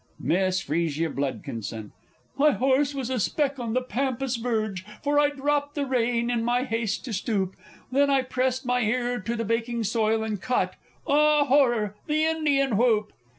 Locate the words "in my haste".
6.31-7.05